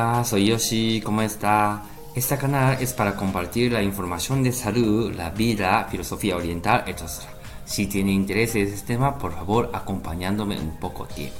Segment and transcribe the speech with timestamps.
[0.00, 1.82] Hola, soy Yoshi, ¿cómo está?
[2.14, 7.26] Este canal es para compartir la información de salud, la vida, filosofía oriental, etc.
[7.64, 11.34] Si tiene interés en este tema, por favor, acompañándome un poco tiempo.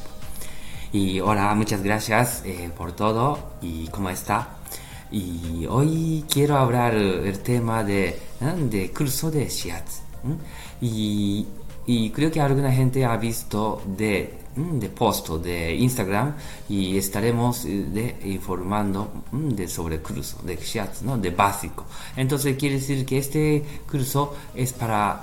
[0.90, 4.48] Y hola, muchas gracias eh, por todo y cómo está.
[5.12, 8.54] Y hoy quiero hablar el tema de, ¿eh?
[8.58, 10.00] de curso de Shiatsu.
[10.80, 11.46] Y,
[11.88, 16.34] y creo que alguna gente ha visto de Mm, de post de Instagram
[16.68, 21.16] y estaremos eh, de, informando mm, de sobre curso de chat ¿no?
[21.16, 21.84] de básico.
[22.16, 25.22] Entonces quiere decir que este curso es para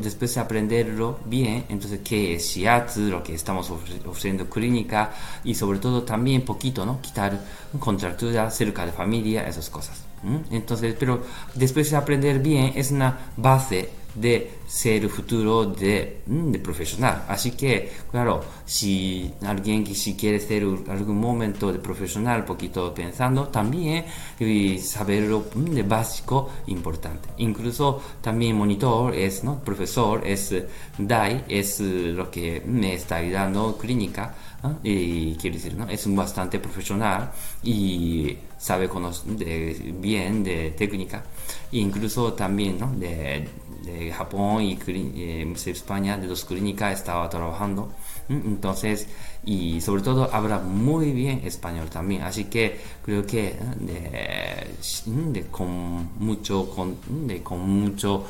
[0.00, 1.66] después de aprenderlo bien.
[1.68, 5.12] Entonces qué es shiatsu lo que estamos ofreciendo clínica
[5.44, 7.38] y sobre todo también poquito no quitar
[7.78, 10.04] contractura cerca de familia esas cosas
[10.50, 11.22] entonces pero
[11.54, 17.24] después de aprender bien es una base de ser el futuro de, mm, de, profesional.
[17.28, 23.48] Así que, claro, si alguien que si quiere ser algún momento de profesional, poquito pensando,
[23.48, 24.04] también
[24.38, 27.28] y saberlo mm, de básico importante.
[27.38, 29.60] Incluso también monitor es, ¿no?
[29.60, 30.54] Profesor es
[30.98, 34.34] DAI, es lo que me está ayudando clínica.
[34.82, 35.88] Y quiero decir, ¿no?
[35.88, 41.24] Es bastante profesional y sabe conocer bien de técnica.
[41.72, 42.92] incluso también, ¿no?
[42.92, 43.48] De,
[43.84, 47.92] de Japón y eh, España, de dos clínicas, estaba trabajando.
[48.28, 49.08] Entonces,
[49.44, 52.22] y sobre todo habla muy bien español también.
[52.22, 56.96] Así que creo que de, con mucho, con,
[57.42, 58.24] con mucho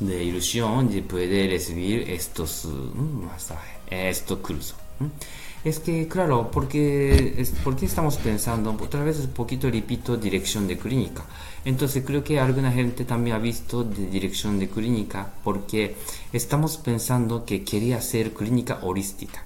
[0.00, 4.83] de ilusión de poder recibir estos masajes, estos cursos.
[5.64, 10.76] Es que, claro, porque, es, porque estamos pensando, otra vez un poquito repito, dirección de
[10.76, 11.24] clínica.
[11.64, 15.96] Entonces creo que alguna gente también ha visto de dirección de clínica porque
[16.34, 19.42] estamos pensando que quería hacer clínica holística.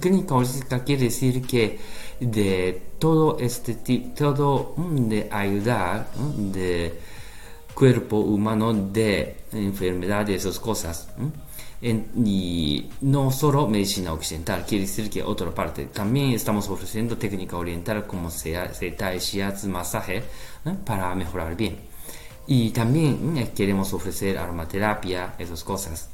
[0.00, 1.78] Clínica holística quiere decir que
[2.18, 3.74] de todo este
[4.16, 6.98] todo mm, de ayudar, de
[7.72, 11.08] cuerpo humano de enfermedades, esas cosas
[11.82, 15.86] y no solo medicina occidental, quiere decir que otra parte.
[15.86, 20.22] También estamos ofreciendo técnica oriental como sea, Zeta, Shiatsu, masaje
[20.84, 21.78] para mejorar bien.
[22.46, 26.08] Y también eh, queremos ofrecer aromaterapia, esas cosas.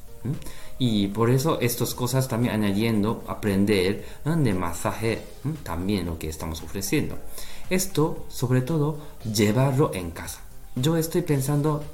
[0.79, 5.23] Y por eso estas cosas también añadiendo aprender de masaje,
[5.63, 7.17] también lo que estamos ofreciendo.
[7.71, 10.41] Esto, sobre todo, llevarlo en casa.
[10.75, 11.85] Yo estoy pensando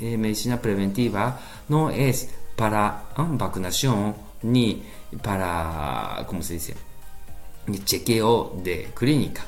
[0.00, 1.38] eh, medicina preventiva
[1.68, 4.82] no es para vacunación ni
[5.22, 6.74] para, ¿cómo se dice?
[7.84, 9.42] chequeo de clínica.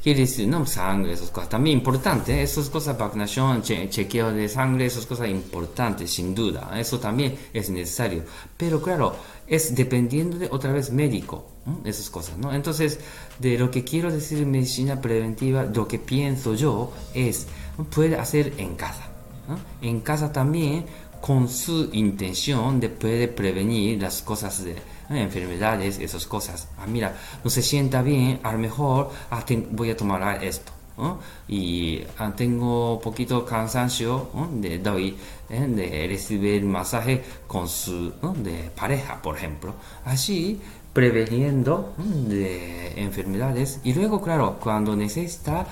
[0.00, 5.06] Quiere decir, no, sangre, esas cosas también importantes, esas cosas, vacunación, chequeo de sangre, esas
[5.06, 8.22] cosas importantes, sin duda, eso también es necesario.
[8.56, 9.16] Pero claro,
[9.48, 11.46] es dependiendo de otra vez médico,
[11.84, 12.52] esas cosas, ¿no?
[12.52, 13.00] Entonces,
[13.40, 17.48] de lo que quiero decir medicina preventiva, lo que pienso yo es,
[17.92, 19.08] puede hacer en casa.
[19.82, 20.84] En casa también
[21.20, 24.76] con su intención de poder prevenir las cosas de
[25.10, 26.68] enfermedades, esas cosas.
[26.78, 30.72] Ah, mira, no se sienta bien, a lo mejor ah, voy a tomar esto.
[31.48, 35.16] y ah, tengo poquito cansancio de doy
[35.48, 35.66] ¿eh?
[35.66, 39.72] de recibir masaje con su de pareja por ejemplo
[40.04, 40.60] así
[40.92, 43.80] preveniendo de enfermedades.
[43.84, 45.66] Y luego claro cuando necesita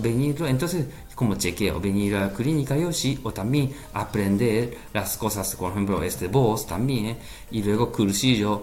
[0.00, 6.02] venir entonces como chequeo venir a clínica Yoshi o también aprender las cosas por ejemplo
[6.02, 7.16] este voz también
[7.52, 8.62] y luego cursillo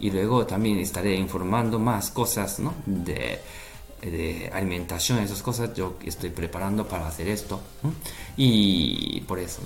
[0.00, 2.74] y luego también estaré informando más cosas ¿no?
[2.86, 7.60] de alimentación esas cosas yo estoy preparando para hacer esto
[8.36, 9.60] y por eso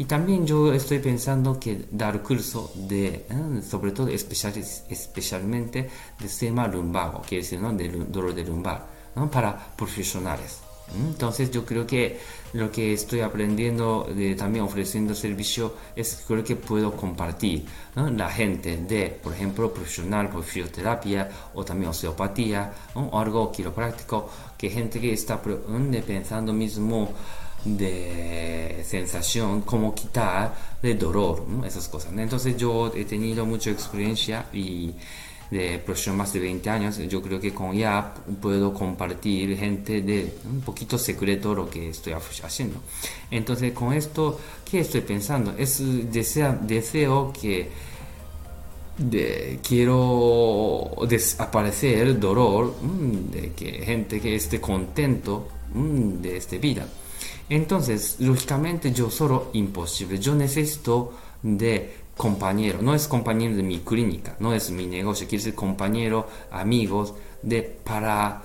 [0.00, 3.62] y también yo estoy pensando que dar curso de, ¿eh?
[3.62, 7.70] sobre todo especial, especialmente de tema lumbago, quiere decir, ¿no?
[7.74, 9.30] De dolor de lumbar, ¿no?
[9.30, 10.60] Para profesionales.
[11.06, 12.18] Entonces yo creo que
[12.54, 18.78] lo que estoy aprendiendo, de, también ofreciendo servicio, es creo que puedo compartir la gente
[18.78, 25.12] de, por ejemplo, profesional por fisioterapia o también osteopatía o algo quiropráctico, que gente que
[25.12, 27.12] está pensando mismo
[27.64, 32.12] de sensación, como quitar de dolor, esas cosas.
[32.16, 34.92] Entonces yo he tenido mucha experiencia y
[35.50, 40.32] de profesión más de 20 años, yo creo que con ya puedo compartir gente de
[40.44, 42.80] un poquito secreto lo que estoy haciendo.
[43.30, 45.52] Entonces con esto, ¿qué estoy pensando?
[45.58, 45.82] Es
[46.12, 47.68] desea, deseo que
[48.96, 56.86] de, quiero desaparecer el dolor de que gente que esté contento de esta vida
[57.50, 60.18] entonces, lógicamente yo solo imposible.
[60.18, 61.12] Yo necesito
[61.42, 62.80] de compañero.
[62.80, 65.26] No es compañero de mi clínica, no es mi negocio.
[65.26, 68.42] Quiere decir compañero, amigos, de para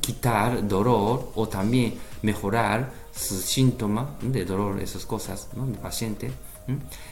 [0.00, 5.66] quitar dolor o también mejorar su síntoma de dolor, esas cosas ¿no?
[5.80, 6.30] paciente.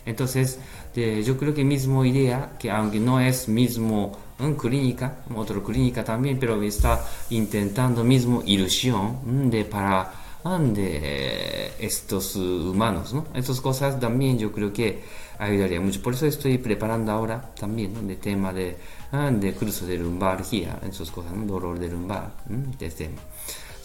[0.05, 0.59] Entonces,
[0.95, 4.13] yo creo que mismo idea, que aunque no es mismo
[4.59, 13.27] clínica, otra clínica también, pero está intentando mismo ilusión de para de estos humanos, ¿no?
[13.35, 15.03] Estas cosas también yo creo que
[15.39, 16.01] ayudaría mucho.
[16.03, 18.03] Por eso estoy preparando ahora también, ¿no?
[18.03, 18.77] De tema de,
[19.13, 21.45] de curso de lumbargia, esas cosas, ¿no?
[21.47, 22.33] Dolor de lumbar,
[22.79, 23.21] este tema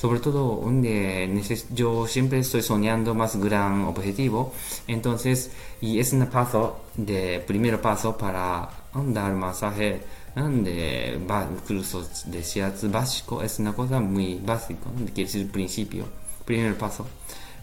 [0.02, 0.64] sobre todo
[1.76, 4.52] yo siempre estoy soñando más gran objetivo
[4.88, 10.02] entonces y es un paso de primer paso para dar masaje
[10.36, 11.20] de
[11.54, 16.06] incluso de shiatsu básico es una cosa muy básica quiere decir principio
[16.46, 17.06] primer paso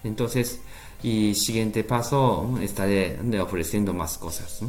[0.04, 0.60] entonces
[1.02, 4.60] y siguiente paso estaré ofreciendo más cosas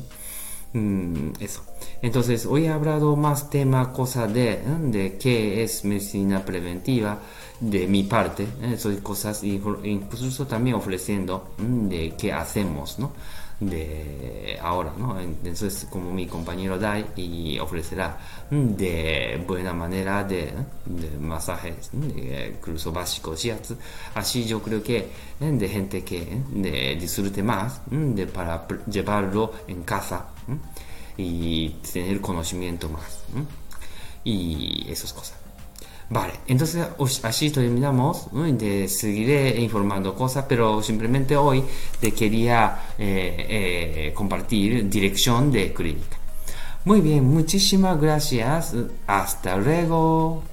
[0.74, 1.64] mm, eso
[2.02, 7.20] entonces hoy he hablado más tema cosa de de qué es medicina preventiva
[7.60, 8.78] de mi parte, ¿eh?
[9.04, 13.12] cosas, incluso también ofreciendo de qué hacemos, ¿no?
[13.60, 15.20] De ahora, ¿no?
[15.20, 18.18] Entonces, como mi compañero Dai y ofrecerá
[18.50, 20.54] de buena manera de,
[21.20, 23.36] masajes, de curso básico
[24.16, 25.10] así yo creo que
[25.40, 30.28] de gente que de disfrute más de para llevarlo en casa
[31.18, 33.24] y tener conocimiento más
[34.24, 35.49] y esas cosas.
[36.10, 36.88] Vale, entonces
[37.24, 38.30] así terminamos.
[38.32, 41.64] De, seguiré informando cosas, pero simplemente hoy
[42.00, 46.18] te quería eh, eh, compartir dirección de clínica.
[46.86, 48.74] Muy bien, muchísimas gracias.
[49.06, 50.44] Hasta luego.